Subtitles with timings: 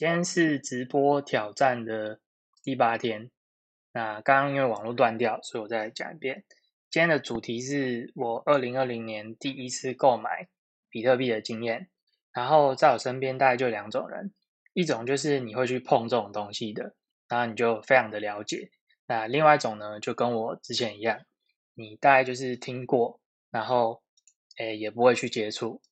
[0.00, 2.20] 今天是直播挑战的
[2.62, 3.30] 第八天。
[3.92, 6.42] 那刚刚因为网络断掉，所以我再讲一遍。
[6.90, 10.48] 今天的主题是我二零二零年第一次购买
[10.88, 11.90] 比特币的经验。
[12.32, 14.32] 然后在我身边大概就两种人，
[14.72, 16.94] 一种就是你会去碰这种东西的，
[17.28, 18.70] 然后你就非常的了解。
[19.06, 21.20] 那另外一种呢，就跟我之前一样，
[21.74, 23.20] 你大概就是听过，
[23.50, 24.02] 然后
[24.56, 25.82] 诶也不会去接触。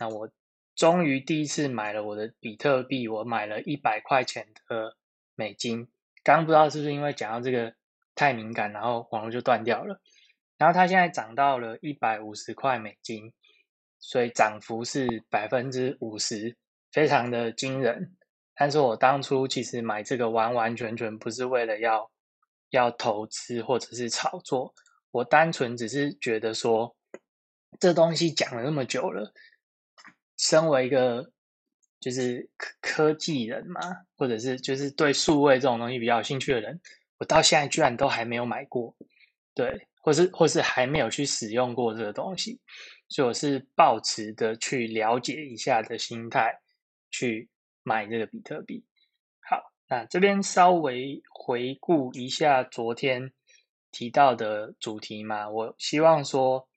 [0.00, 0.30] 那我。
[0.78, 4.96] 终于第一次买了我的比特币，我买了一百块钱的
[5.34, 5.88] 美金。
[6.22, 7.74] 刚不知道是不是因为讲到这个
[8.14, 10.00] 太敏感，然后网络就断掉了。
[10.56, 13.32] 然后它现在涨到了一百五十块美金，
[13.98, 16.56] 所以涨幅是百分之五十，
[16.92, 18.16] 非常的惊人。
[18.54, 22.08] 但是我当初其实买这个完完全全不是为了要
[22.70, 24.72] 要投资或者是炒作，
[25.10, 26.96] 我单纯只是觉得说
[27.80, 29.32] 这东西讲了那么久了。
[30.38, 31.30] 身为一个
[32.00, 33.80] 就是科科技人嘛，
[34.16, 36.80] 或者是就是对数位这种东西比较有兴趣的人，
[37.18, 38.96] 我到现在居然都还没有买过，
[39.52, 42.60] 对，或是或是还没有去使用过这个东西，
[43.08, 46.56] 所以我是抱持的去了解一下的心态
[47.10, 47.50] 去
[47.82, 48.84] 买这个比特币。
[49.40, 53.32] 好，那这边稍微回顾一下昨天
[53.90, 56.68] 提到的主题嘛，我希望说。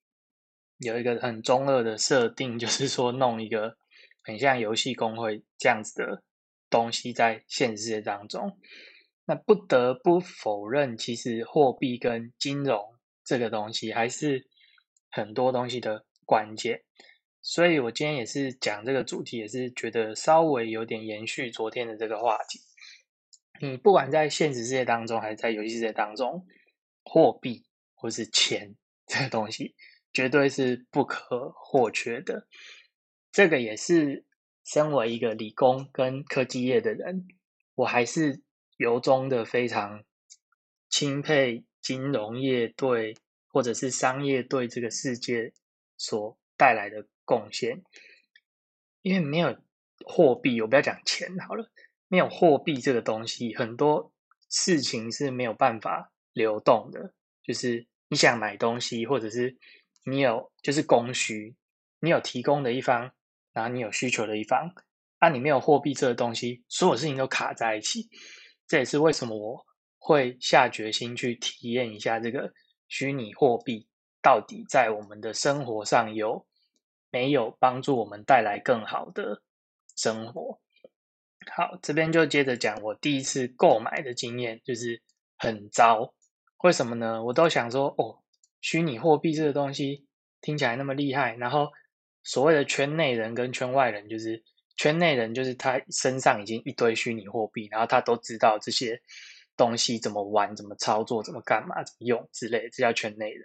[0.81, 3.77] 有一个很中二的设定，就是说弄一个
[4.23, 6.23] 很像游戏公会这样子的
[6.69, 8.57] 东西在现实世界当中。
[9.25, 14.47] 那不得不否认，其实货币跟金融这个东西还是
[15.11, 16.83] 很多东西的关键。
[17.43, 22.59] 所以我今天也是讲这个主题，也是觉得稍微有点延续昨天的这个话题。
[23.61, 26.47] 你不管在现实世界当中，还是在游戏世界当中，
[27.03, 29.75] 货币或是钱这个东西。
[30.13, 32.47] 绝对是不可或缺的。
[33.31, 34.25] 这个也是
[34.65, 37.27] 身为一个理工跟科技业的人，
[37.75, 38.41] 我还是
[38.77, 40.03] 由衷的非常
[40.89, 43.15] 钦佩金融业对
[43.47, 45.53] 或者是商业对这个世界
[45.97, 47.81] 所带来的贡献。
[49.01, 49.57] 因为没有
[50.05, 51.71] 货币，我不要讲钱好了，
[52.07, 54.13] 没有货币这个东西，很多
[54.49, 57.13] 事情是没有办法流动的。
[57.41, 59.57] 就是你想买东西，或者是
[60.03, 61.55] 你有就是供需，
[61.99, 63.11] 你有提供的一方，
[63.53, 64.73] 然后你有需求的一方，
[65.19, 68.09] 啊，你没有货币这个东西，所有事情都卡在一起。
[68.67, 69.65] 这也是为什么我
[69.99, 72.51] 会下决心去体验一下这个
[72.87, 73.87] 虚拟货币
[74.21, 76.47] 到底在我们的生活上有
[77.11, 79.43] 没有帮助我们带来更好的
[79.95, 80.59] 生活。
[81.55, 85.01] 好，这边就接着讲我第一次购买的经验，就是
[85.37, 86.13] 很糟。
[86.63, 87.23] 为什么呢？
[87.23, 88.20] 我都想说，哦。
[88.61, 90.05] 虚拟货币这个东西
[90.39, 91.69] 听起来那么厉害，然后
[92.23, 94.41] 所谓的圈内人跟圈外人，就是
[94.77, 98.99] 圈内人就是他身上已经一堆虚拟货币，然后他都知道这些
[99.57, 103.43] 东西怎么玩、怎么操作、怎么干嘛、怎么用之类，这叫圈内人。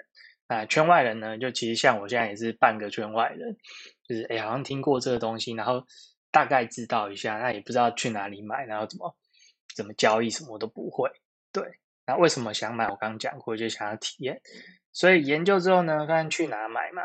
[0.48, 3.56] 那圈外人呢，就其实像我现在也是半个圈外人，
[4.08, 5.84] 就是哎，好像听过这个东西，然后
[6.30, 9.16] 大概知道一下，那也不知道去哪里买，然后怎么
[9.74, 11.10] 怎么交易，什么都不会。
[11.52, 11.64] 对，
[12.06, 12.84] 那为什么想买？
[12.88, 14.40] 我刚刚讲过，就想要体验。
[14.96, 17.02] 所以研究之后呢，看去哪买嘛，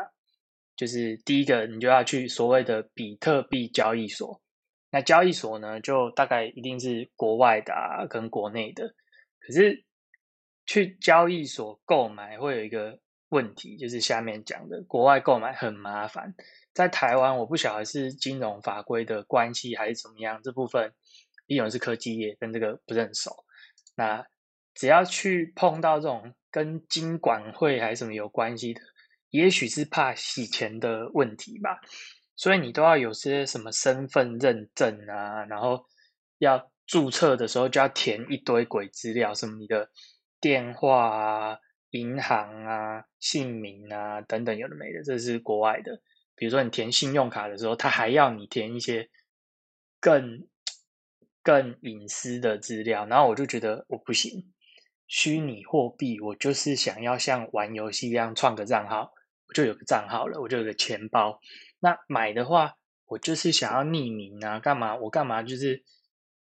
[0.74, 4.40] 就是第一个你就要去所谓的比特币交易所。
[4.90, 8.94] 那交易所呢，就大概一定是国外的啊，跟国内的。
[9.40, 9.84] 可是
[10.64, 12.98] 去交易所购买会有一个
[13.28, 16.34] 问题，就是下面讲的，国外购买很麻烦。
[16.72, 20.94] 在台湾，我不晓得是金融法规的关系还是怎么样，这部分
[21.46, 23.44] 一种是科技业，跟这个不是很熟。
[23.94, 24.24] 那
[24.74, 26.34] 只要去碰到这种。
[26.52, 28.82] 跟金管会还是什么有关系的？
[29.30, 31.80] 也许是怕洗钱的问题吧，
[32.36, 35.86] 所以你都要有些什么身份认证啊，然后
[36.36, 39.90] 要注册的时候就要填一堆鬼资料，什么你的
[40.42, 41.58] 电话啊、
[41.92, 46.02] 银行啊、姓名啊等等，有的没的，这是国外的。
[46.34, 49.08] 比如说你填信用卡的时候，他还要你填一些
[50.00, 50.46] 更
[51.42, 54.52] 更隐私的资料，然后我就觉得我不行。
[55.14, 59.12] 虚拟货币，我就是想要像玩游戏一样创个账号，
[59.46, 61.38] 我就有个账号了，我就有个钱包。
[61.80, 64.96] 那买的话，我就是想要匿名啊，干嘛？
[64.96, 65.42] 我干嘛？
[65.42, 65.84] 就是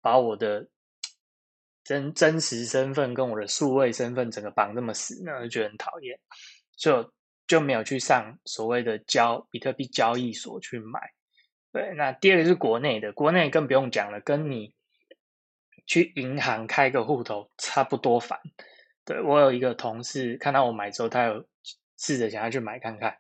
[0.02, 0.70] 把我的
[1.84, 5.42] 真真实身份跟我的数位身份整个绑这么死呢？
[5.42, 6.18] 就觉得很讨厌，
[6.78, 7.06] 所以
[7.46, 11.02] 就没有去上所谓的交比特币交易所去买。
[11.74, 14.74] 对，那第二个是国内的，国内更不用讲了，跟你。
[15.86, 18.40] 去银行开个户头差不多烦，
[19.06, 21.46] 对我有一个同事看到我买之后，他有
[21.98, 23.18] 试着想要去买看看，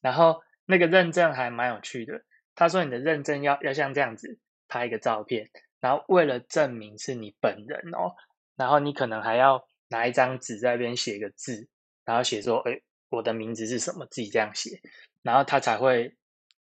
[0.00, 2.22] 然后那个认证还蛮有趣的。
[2.54, 5.48] 他说你的认证要要像这样子拍一个照片，
[5.80, 8.14] 然后为了证明是你本人哦，
[8.56, 11.68] 然后你可能还要拿一张纸在那边写个字，
[12.04, 14.80] 然后写说，哎，我的名字是什么，自己这样写，
[15.22, 16.14] 然后他才会，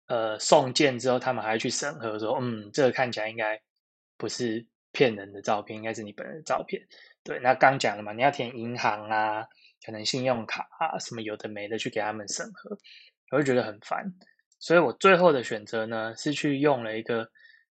[0.07, 3.61] 呃，送件之后，他们还要去审核说，嗯，这个看起来应该
[4.17, 6.87] 不是骗人的照片，应该是你本人的照片。
[7.23, 9.47] 对，那刚讲了嘛，你要填银行啊，
[9.85, 12.79] 可能信用卡啊，什么有的没的去给他们审核，
[13.31, 14.15] 我会觉得很烦。
[14.59, 17.31] 所以我最后的选择呢，是去用了一个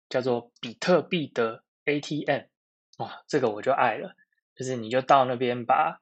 [0.09, 2.44] 叫做比特币的 ATM，
[2.97, 4.15] 哇，这个我就爱了，
[4.56, 6.01] 就是你就到那边把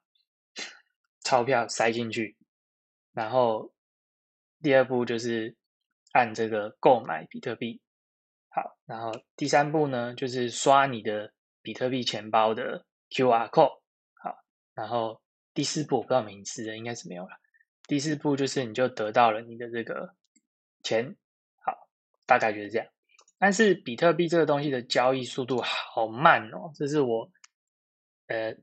[1.21, 2.38] 钞票塞进去，
[3.13, 3.74] 然后
[4.62, 5.56] 第二步就是
[6.12, 7.81] 按这个购买比特币，
[8.50, 11.31] 好，然后第三步呢就是刷你的
[11.62, 13.80] 比特币钱包的 QR code，
[14.13, 14.38] 好，
[14.74, 15.22] 然后
[15.54, 17.38] 第四步我不知道名字应该是没有了，
[17.88, 20.13] 第四步就是你就得到了你的这个。
[20.81, 21.13] 钱
[21.57, 21.90] 好，
[22.25, 22.88] 大概就是这样。
[23.38, 27.30] 但是比特币这个东西的交易速度好慢哦，这是我
[28.28, 28.56] 呃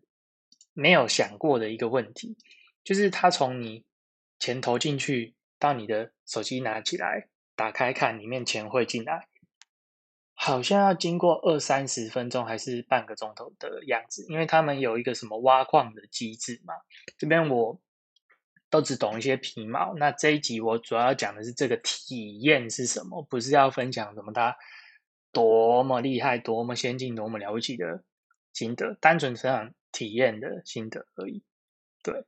[0.72, 2.34] 没有想过的一个问题。
[2.82, 3.84] 就是它从你
[4.38, 9.28] 钱投进去到你的手机拿起来打开看，里面钱会进来，
[10.46, 14.24] 好像要经过二三十分钟还是半个钟头的样子。
[14.28, 16.74] 因为他们有一个什么挖矿的机制嘛，
[17.18, 17.80] 这边我。
[18.68, 19.94] 都只懂一些皮毛。
[19.94, 24.56] 那这一集我主要讲的是这个体验是什么，不是要分享什么它
[25.32, 28.02] 多么厉害、多么先进、多么了不起的
[28.52, 31.44] 心得，单纯分享体验的心得而已。
[32.02, 32.24] 对，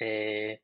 [0.00, 0.60] 诶，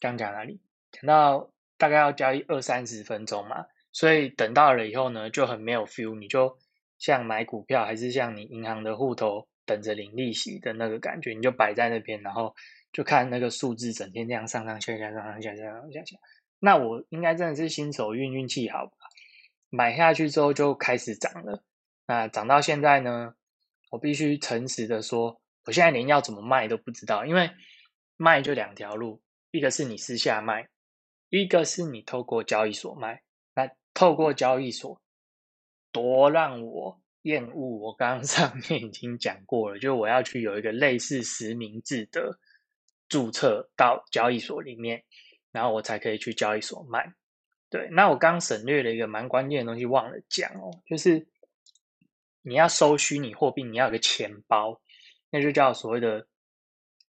[0.00, 0.60] 刚讲哪里？
[0.90, 6.18] 讲到大概要交易二三十分钟嘛，所以等到了以后呢，就很没有 feel。
[6.18, 6.58] 你就
[6.98, 12.54] 像买股票，还是像你银行的户头等着领利息的那个感觉，你就摆在那边，然后。
[12.90, 16.16] 就看那个数字整天这样上上下下、上上下下、上下下，
[16.58, 18.92] 那我应该真的是新手运运气好吧？
[19.68, 21.62] 买下去之后就开始涨了，
[22.06, 23.34] 那涨到现在呢，
[23.90, 27.50] 我必须诚实的说，我现在连要怎么卖都不知道，因为
[28.16, 29.20] 卖就两条路，
[29.50, 30.66] 一个是你私下卖，
[31.28, 33.20] 一个是你透过交易所卖。
[33.98, 35.02] 透过交易所
[35.90, 42.38] 多让我厌恶，我刚刚上面已经讲过了，就我要去有一个类似实名制的。
[43.08, 45.02] 注册到交易所里面，
[45.50, 47.14] 然后我才可以去交易所卖。
[47.70, 51.26] 对，那我刚省略了一个蛮关键的东西，忘了讲哦，就是
[52.42, 54.82] 你要收虚拟货币，你要有个钱包，
[55.30, 56.28] 那就叫所谓的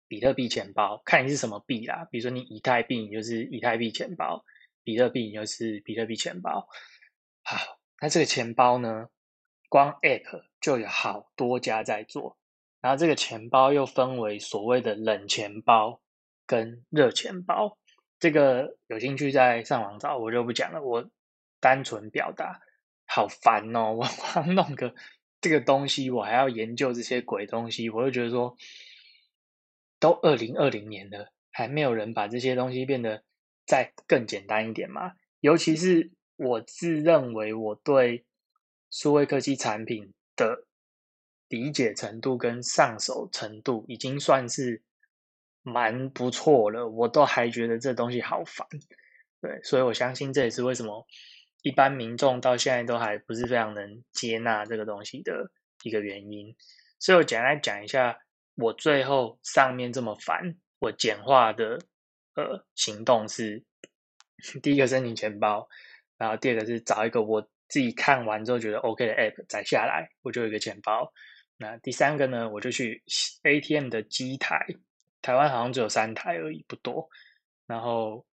[0.09, 2.05] 比特币钱包，看你是什么币啦。
[2.11, 4.43] 比如说你以太币，你就是以太币钱包；
[4.85, 6.69] 比特币，又是比特币钱包。
[7.43, 7.57] 好，
[7.99, 9.09] 那这个钱包呢，
[9.67, 12.37] 光 App 就有好多家在做。
[12.79, 15.99] 然后这个钱包又分为所谓的冷钱包
[16.45, 17.79] 跟热钱包，
[18.19, 20.83] 这个有兴趣再上网找，我就不讲了。
[20.83, 21.09] 我
[21.59, 22.61] 单纯表达，
[23.07, 23.93] 好烦哦！
[23.93, 24.93] 我光 弄个
[25.41, 28.55] 这个东西，我还要研究这些鬼东西，我就觉得说，
[29.99, 33.23] 都二零二零年了，还没有人把这些东西变得
[33.65, 35.13] 再更简单一点嘛？
[35.39, 38.25] 尤其是我自认为我对
[38.89, 40.65] 数位科技产品的。
[41.47, 44.81] 理解程度跟上手程度已经算是
[45.61, 48.67] 蛮不错了，我都还觉得这东西好烦，
[49.39, 51.05] 对，所以我相信这也是为什么
[51.61, 55.51] 一般民众到现在都还不是非常能接纳这个东西的
[55.83, 56.55] 一个原因。
[56.99, 58.17] 所以我简单讲一下，
[58.55, 61.79] 我最后上面这么烦，我简化的
[62.35, 63.63] 呃行动是：
[64.61, 65.67] 第一个申请钱包，
[66.17, 71.11] 然后第二个是找一个我自己看完之后觉得 OK 的 App 载下来，我就有一个钱包。
[71.57, 73.01] 那第三个呢，我就去
[73.43, 74.65] ATM 的机台，
[75.21, 77.09] 台湾好像只有三台而已，不多。
[77.65, 78.25] 然后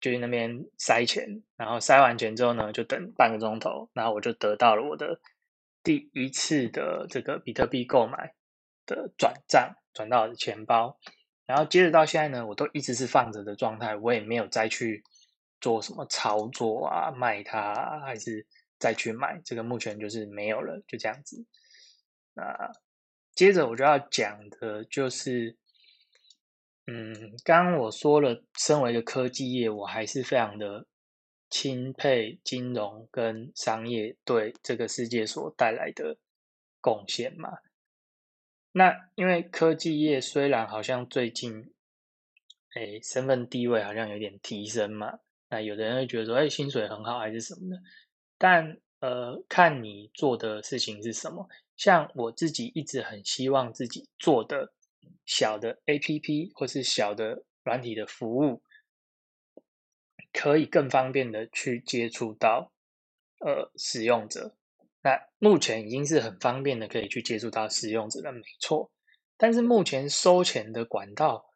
[0.00, 5.20] 就去那边塞钱，然后塞完钱之后呢，就等半个钟头，然后我就得到了我的
[5.82, 8.32] 第一次的这个比特币购买
[8.86, 10.96] 的转账，转到我的钱包。
[11.50, 15.02] 然后接着到现在呢，我都一直是放着的状态，我也没有再去
[15.60, 18.46] 做什么操作啊，卖它还是
[18.78, 21.44] 再去买，这个目前就是没有了，就这样子。
[22.34, 22.70] 那
[23.34, 25.56] 接着我就要讲的就是，
[26.86, 30.86] 嗯，刚刚我说了，身为一个科技业，我还是非常的
[31.50, 36.16] 钦佩金融跟商业对这个世界所带来的
[36.80, 37.50] 贡献嘛。
[38.72, 41.72] 那因为科技业虽然好像最近，
[42.74, 47.82] 哎，身份地位好像有点提升嘛，那有的人会觉得说，哎，薪水很好还是什么的，
[48.38, 51.48] 但呃，看你做的事情是什么。
[51.76, 54.74] 像我自己一直很希望自己做的
[55.24, 58.62] 小的 A P P 或是小的软体的服务，
[60.32, 62.70] 可以更方便的去接触到
[63.38, 64.54] 呃使用者。
[65.02, 68.90] 那目前已经是很方便的，可以去接触到使用者的，没错。
[69.36, 71.46] 但是目前收钱的管道，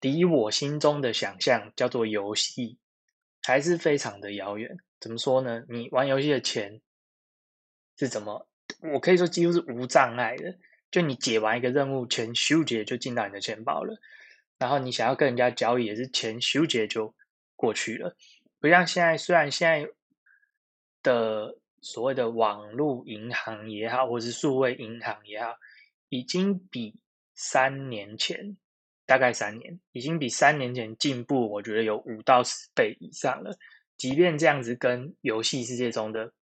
[0.00, 2.78] 离我心中的想象叫做游戏，
[3.42, 4.76] 还是非常的遥远。
[5.00, 5.64] 怎么说呢？
[5.68, 6.82] 你玩游戏的钱
[7.96, 8.48] 是怎么？
[8.92, 10.58] 我可以说几乎是无障碍的。
[10.90, 13.98] 就你解完一个任务，钱咻解就进到你的钱包了。
[14.58, 17.14] 然后你想要跟人家交易，也是钱咻解就
[17.56, 18.16] 过去了。
[18.60, 19.88] 不像现在，虽然现在
[21.02, 25.54] 的所谓的网络银行也好，或是数位银行也好，
[26.08, 26.94] 已经比
[27.34, 28.56] 三年前
[29.06, 33.56] 大概三年，已经比三年前进步，我觉得有五到十倍以上了。
[33.96, 36.32] 即便这样子跟游戏世界中的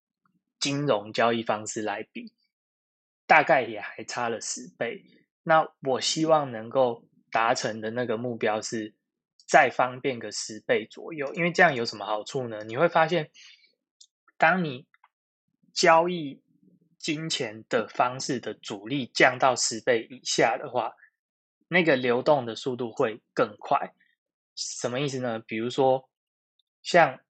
[0.59, 2.33] 金融交易方式来比，
[3.27, 5.03] 大概也还差了十倍。
[5.43, 8.93] 那我希望能够达成的那个目标是
[9.47, 12.65] 再方便个十倍左右，因为这样有什么好处呢？
[12.65, 13.31] 你会发现，
[14.39, 14.87] 当你
[15.73, 16.43] 交易
[16.99, 20.95] 金钱的方式的阻力降到十倍以下的话，
[21.69, 23.93] 那个流动的速度会更快。
[24.55, 25.39] 什么意思呢？
[25.39, 26.09] 比如说，
[26.83, 27.21] 像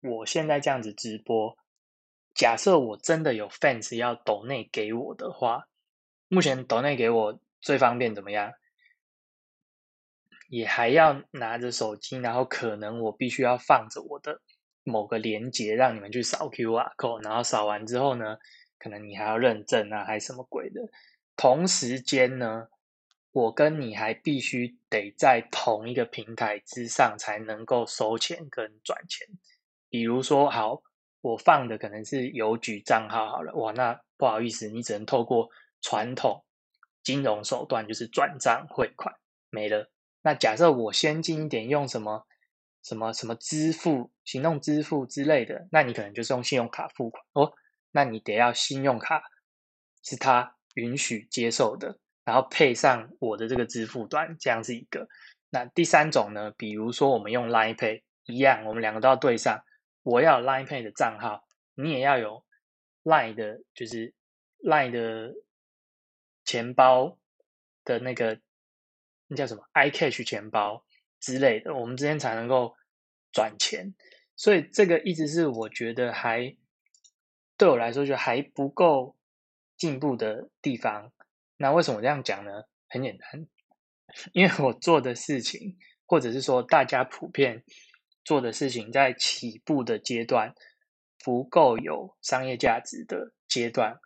[0.00, 1.58] 我现在这样子直播，
[2.34, 5.68] 假设我真的有 fans 要抖内给我的话，
[6.28, 8.52] 目前抖内给我最方便怎么样？
[10.48, 14.40] 也还要拿着手机，然后可能我必须要放着我的
[14.86, 18.38] 某个连接，让你们去扫 QR code，然后扫完之后呢，
[18.78, 20.80] 可能你还要认证啊，还是什么鬼的。
[21.36, 22.68] 同时间呢，
[23.32, 29.26] 我跟你还必须得在同一个平台之上才能够收钱跟转钱。
[29.88, 30.80] 比如说，好，
[31.20, 35.50] 我放的可能是邮局账号好了，哇，那不好意思，你只能透过
[35.82, 36.44] 传统
[37.02, 39.12] 金融手段，就是转账汇款
[39.50, 39.90] 没了。
[40.22, 42.26] 那假设我先进一点，用什么
[42.86, 47.52] 什么什么支付、行动支付之类的，那你可能就是用信用卡付款哦。
[47.90, 49.22] 那你得要信用卡
[50.04, 55.08] 是他允许接受的，然后配上我的这个支付端，这样是一个。
[55.50, 56.52] 那第三种呢？
[56.56, 59.64] 比如说我们用 Line Pay 一样，我们两个都要对上。
[60.04, 62.44] 我要 Line Pay 的账号，你也要有
[63.02, 64.14] Line 的，就是
[64.62, 65.34] Line 的
[66.44, 67.18] 钱包
[67.82, 68.38] 的那个，
[69.26, 70.84] 那叫什么 iCash 钱包
[71.20, 72.74] 之类的，我们之间才能够
[73.32, 73.94] 转钱。
[74.36, 76.56] 所以这个一直是我觉得还
[77.56, 79.16] 对我来说就还不够
[79.76, 81.12] 进步的地方。
[81.56, 82.64] 那为什么这样讲呢？
[82.88, 83.46] 很简单，
[84.32, 87.64] 因为我做的事情，或者是说大家普遍。
[88.24, 90.52] 做的事情在起步的阶段
[91.24, 94.00] 不够有商业价值的阶段，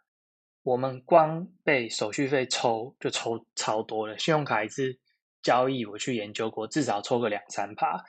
[0.62, 4.18] 我们光被手续费抽就抽超多了。
[4.18, 4.98] 信用卡一次
[5.42, 8.04] 交易，我去研究过，至少抽个两三趴。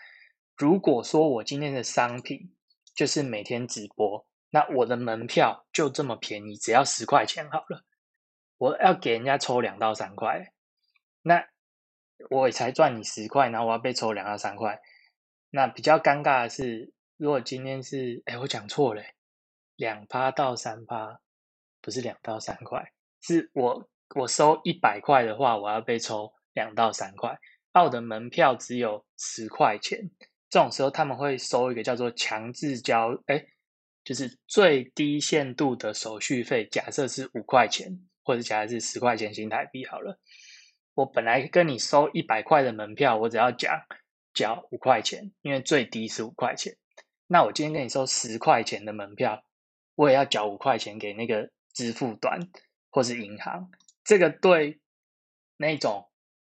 [0.57, 2.53] 如果说我今天的商品
[2.93, 7.83] 就是每天直播，那我的门票就这么便宜，只要十块钱好了。
[8.57, 10.53] 我要给人家抽两到三块，
[11.23, 11.47] 那
[12.29, 14.79] 我才赚你十块，然后我要被抽两到三块。
[15.49, 19.01] 那比较尴尬的是，如果今天是，哎，我讲错了，
[19.75, 21.21] 两趴到三趴，
[21.81, 27.37] 不是两到三块，是我我收一百块的话，我要被抽两到三块。
[27.73, 30.09] 那我的门票只有十块钱，
[30.49, 33.45] 这种时候他们会收一个叫做强制交，哎，
[34.03, 40.19] 就是最低限度的手续费，假设是五块钱，或者假设是十块钱新台币好了。
[40.93, 43.81] 我本来跟你收一百块的门票，我只要讲。
[44.33, 46.77] 交五块钱，因为最低是五块钱。
[47.27, 49.43] 那我今天跟你收十块钱的门票，
[49.95, 52.39] 我也要缴五块钱给那个支付端
[52.89, 53.69] 或是银行。
[54.05, 54.79] 这个对
[55.57, 56.09] 那种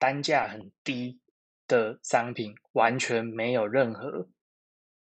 [0.03, 1.22] 单价很低
[1.65, 4.27] 的商品完全没有任何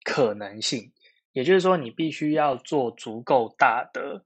[0.05, 0.93] 可能性。
[1.33, 4.25] 也就是说，你必须要做足够大的、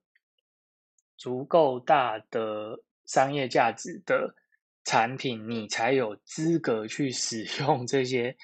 [1.16, 4.34] 足够大的商业价值的。
[4.82, 8.36] 产品你才有资格去使 用这些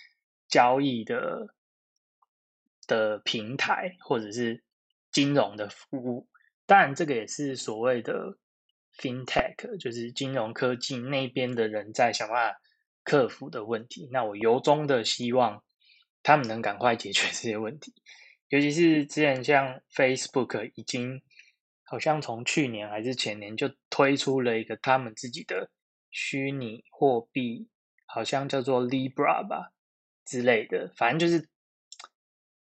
[0.48, 1.54] 交易的
[2.86, 4.62] 的平台或者是
[5.10, 6.28] 金融的服务，
[6.66, 8.36] 当然这个也是所谓的
[8.98, 12.60] FinTech，就是金融科技那边的人在想办法
[13.04, 14.08] 克服的问题。
[14.12, 15.62] 那我由衷的希望
[16.22, 17.94] 他们能赶快解决这些问题，
[18.48, 21.22] 尤其是之前像 Facebook 已经
[21.84, 25.70] 好像从去年还是前年就推出了一个他们自己的。
[26.18, 27.68] 虚拟货币
[28.06, 29.74] 好像叫做 Libra 吧
[30.24, 31.50] 之类的，反正就是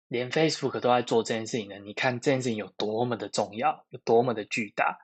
[0.07, 1.77] 连 Facebook 都在做这件事情呢。
[1.79, 4.97] 你看这件事情有多么的重要，有多么的巨大。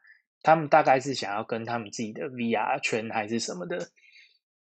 [0.48, 3.90] 他们大概是想要跟他们自己的 VR 圈还是什么的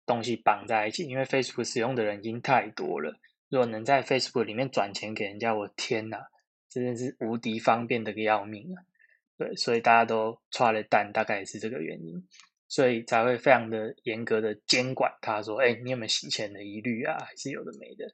[0.06, 3.20] 东西绑在一起，因为 Facebook 使用的人已经太多了。
[3.50, 6.26] 如果能在 Facebook 里面转钱给人家，我天哪，
[6.70, 8.80] 真的是无敌方便的个要命啊！
[9.36, 12.26] 对，所以大家都踹了蛋，大概也是这个原因，
[12.66, 17.18] 所以才会非常的严格的监管他，说：“哎，你有没有洗钱的疑虑啊？
[17.18, 18.10] 还是有的没的。”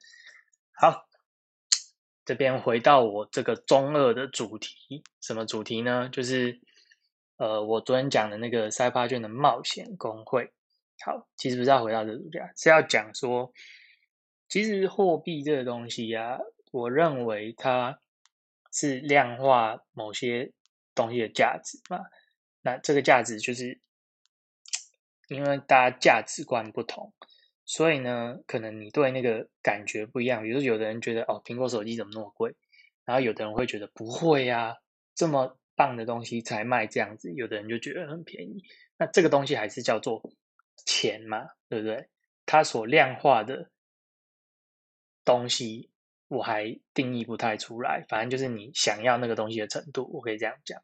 [0.74, 1.06] 好，
[2.24, 6.08] 这边回到我这个中二的主题，什么主题呢？
[6.10, 6.60] 就是
[7.40, 10.52] 呃，我昨天讲的那个塞帕卷的冒险工会。
[11.04, 13.50] 好，其实不是要回到这主题，是要讲说，
[14.46, 16.38] 其实货币这个东西呀，
[16.70, 17.98] 我认为它
[18.70, 20.52] 是量化某些。
[20.92, 22.00] 东西的价值嘛，
[22.62, 23.80] 那这个价值就是
[25.28, 27.14] 因为大家价值观不同，
[27.64, 30.42] 所以呢，可能你对那个感觉不一样。
[30.42, 32.54] 比如说，有的人觉得哦，苹果手机怎么那么贵？
[33.06, 34.76] 然后有的人会觉得不会呀，
[35.14, 37.32] 这么棒的东西才卖这样子。
[37.32, 38.64] 有的人就觉得很便宜。
[38.98, 40.20] 那这个东西还是叫做
[40.84, 42.10] 钱嘛，对不对？
[42.44, 43.70] 它所量化的
[45.24, 45.88] 东西。
[46.30, 50.80] 我还定义不太出来，反正就是你想要那个东西的程度，我可以这样讲。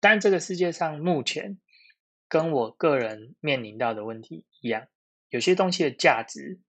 [0.00, 1.58] 但这个世界上目前
[2.28, 4.86] 跟我个人面临到的问题一样，
[5.30, 6.60] 有些东西的价值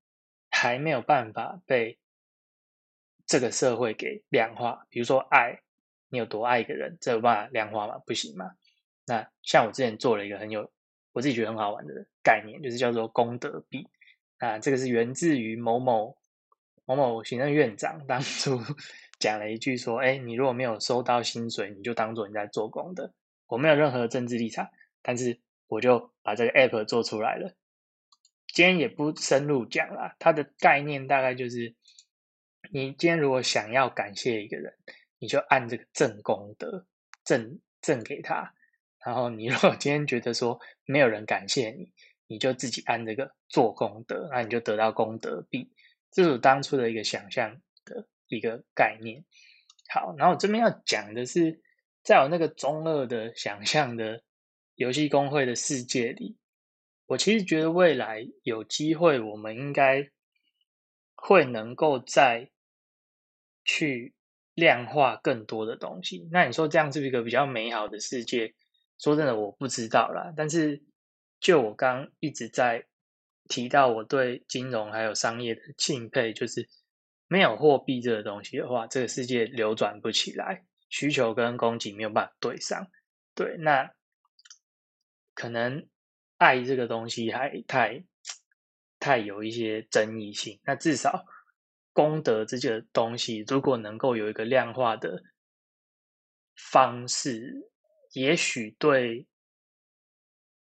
[0.50, 2.00] 还没有办法被
[3.26, 4.88] 这个社会给量化。
[4.90, 5.60] 比如说爱，
[6.14, 7.98] 你有多爱一个人，这有办法量化吗？
[8.06, 8.52] 不行吗？
[9.08, 10.72] 那像我之前做了一个很有
[11.12, 13.90] 我自己觉得很好玩的概念，就是叫做功德币。
[14.38, 16.16] 啊，这个是源自于某某。
[16.86, 18.60] 某某行政院长当初
[19.18, 23.14] 讲了一句说：“哎，你如果没有收到薪水，你就当做你在做工的。”
[23.48, 24.68] 我没有任何政治立场，
[25.02, 27.56] 但是我就把这个 app 做出来了。
[28.48, 31.74] 今天也不深入讲了，它的概念大概就是：
[32.70, 34.74] 你今天如果想要感谢一个人，
[35.24, 36.86] 你就按这个正功德
[37.24, 38.44] 正正给他；
[39.06, 41.94] 然后你如果今天觉得说没有人感谢你，
[42.28, 45.72] 你就自己按这个做功德，那你就得到功德币。
[46.12, 49.24] 这是我当初的一个想象的一个概念。
[49.88, 51.62] 好，然后我这边要讲的是，
[52.04, 54.22] 在我那个中二的想象的
[54.76, 56.36] 游戏工会的世界里，
[57.06, 60.10] 我其实觉得未来有机会，我们应该
[61.16, 62.50] 会能够再
[63.64, 64.14] 去
[64.56, 66.28] 量化更多的东西。
[66.32, 68.54] 那你说这样是不是一个比较美好的世界？
[69.00, 70.34] 说真的，我不知道啦。
[70.36, 70.82] 但是
[71.40, 72.86] 就我刚一直在。
[73.50, 76.66] 提到我对金融还有商业的敬佩，就是
[77.28, 82.88] 没有货币这个东西的话，这个世界流转不起来，需求跟供给没有办法对上。
[83.36, 83.92] 对，那
[85.36, 85.86] 可能
[86.38, 88.06] 爱这个东西还太
[88.98, 90.58] 太有一些争议性。
[90.64, 91.26] 那至少
[91.94, 95.24] 功德这些东西，如果能够有一个量化的
[96.56, 97.70] 方式，
[98.12, 99.26] 也许对，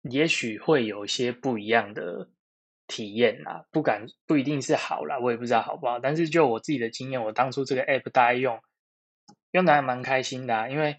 [0.03, 2.29] 也许会有一些不一样的。
[2.87, 5.99] 体验啦，不敢不一定是好啦，我也不知道好不好。
[5.99, 8.61] 但是就我自己的经验，我当初这个 app 大家用
[9.53, 10.95] 用的还蛮开心的啊，因为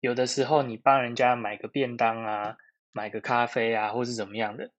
[0.00, 2.56] 有的时候你帮人家买个便当啊，
[2.92, 4.72] 买个咖啡啊，或是怎么样的，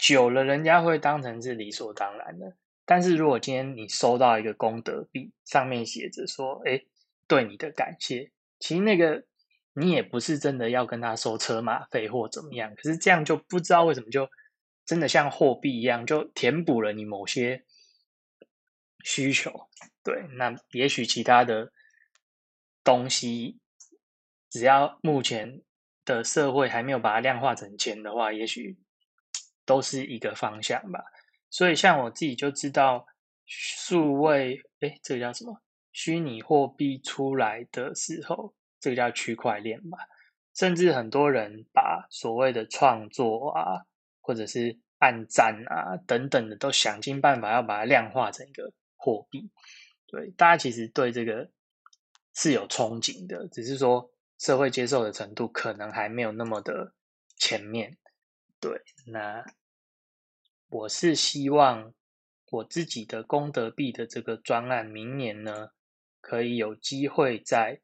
[0.00, 2.56] 久了人家会当成是理所当然的。
[2.90, 6.82] 但是如果今天你收到一个功德币，上面写着说，哎，
[7.28, 9.24] 对你的感谢，其实那个
[9.74, 14.28] 你也不是真的要跟他收车马费或怎么样，可是这样就不知道为什么就。
[14.86, 17.64] 真的像货币一样，就填补了你某些
[19.04, 19.68] 需求。
[20.02, 21.70] 对，那也许其他的
[22.82, 23.60] 东西，
[24.48, 25.62] 只要目前
[26.04, 28.76] 的社会还没有把它量化成钱的话，也许
[29.64, 31.04] 都是一个方向吧。
[31.50, 33.06] 所以，像我自己就知道，
[33.44, 35.60] 数位，哎，这个叫什么？
[35.92, 39.98] 虚拟货币出来的时候，这个叫区块链吧。
[40.54, 43.86] 甚至很多人把所谓的创作啊。
[44.22, 49.50] 或者是暗赞啊等等的，都想尽办法要把它量化成一个货币。
[50.06, 51.50] 对，大家其实对这个
[52.34, 56.92] 是有憧憬的，只是说社会接受的程度可能还没有那么的
[57.38, 57.96] 前面。
[58.60, 58.70] 对，
[59.06, 59.42] 那
[60.70, 61.92] 我是希望
[62.50, 65.70] 我自己的功德币的这个专案，明年呢
[66.22, 67.80] 可以有机会再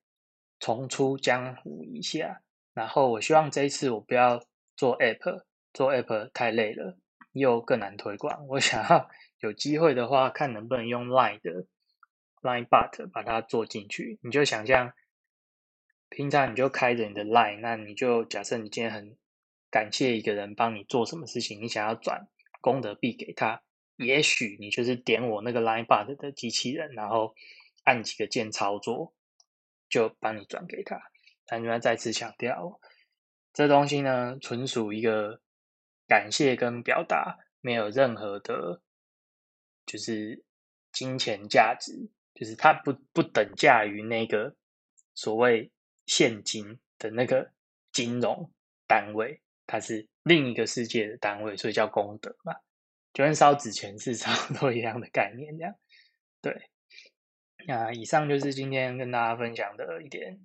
[0.59, 2.41] 重出江湖一下。
[2.73, 4.43] 然后我希望这一次我不要
[4.75, 5.45] 做 App。
[5.77, 6.97] 做 app 太累了，
[7.33, 8.47] 又更难推广。
[8.49, 11.67] 我想要有机会的话，看能不能用 line 的
[12.41, 14.19] line but 把它做进去。
[14.23, 14.95] 你就想象，
[16.09, 19.19] 平常你就开着你的 line，那你就假设你今天很
[19.71, 22.27] 感谢一个人帮你做什么事情，你想要转
[22.67, 23.63] 功德币给他，
[23.95, 27.37] 也许你就是点我那个 line but 的机器人，然后
[27.85, 29.15] 按几个键操作，
[29.89, 31.01] 就帮你转给他。
[31.47, 32.81] 但要再次强调，
[33.53, 35.41] 这东西呢，纯属一个。
[36.09, 38.81] 感谢跟表达没有任何的，
[39.85, 40.45] 就是
[40.93, 44.55] 金钱价值，就是它不不等价于那个
[45.17, 45.73] 所谓
[46.07, 47.51] 现金的那个
[47.91, 48.53] 金融
[48.87, 52.55] 单位，它是另一个世界的单位，所以叫功德嘛，
[53.13, 55.75] 就跟烧纸钱是差不多一样的概念这样。
[56.41, 56.71] 对，
[57.67, 60.41] 那以上就是今天跟大家分享的一点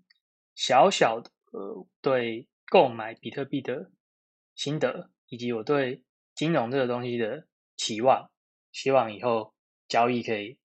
[0.55, 3.91] 小小的呃对购买比特币的
[4.55, 6.03] 心得，以及我对
[6.33, 7.45] 金融这个东西的
[7.77, 8.31] 期望，
[8.71, 9.53] 希望以后
[9.87, 10.57] 交易可以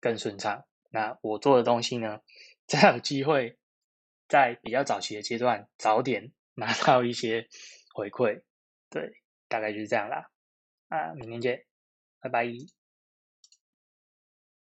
[0.00, 0.64] 更顺畅。
[0.90, 2.20] 那我做的东西呢，
[2.66, 3.58] 再有机会
[4.28, 7.48] 在比较早期的阶段早点拿到一些
[7.98, 8.40] 回馈，
[8.90, 9.10] 对，
[9.48, 10.30] 大概就是这样啦。
[10.88, 11.66] 啊，明天见，
[12.20, 12.77] 拜拜。